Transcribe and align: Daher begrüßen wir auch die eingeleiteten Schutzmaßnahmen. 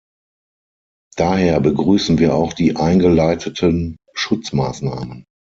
Daher 1.15 1.59
begrüßen 1.59 2.17
wir 2.17 2.33
auch 2.33 2.53
die 2.53 2.75
eingeleiteten 2.75 3.97
Schutzmaßnahmen. 4.15 5.25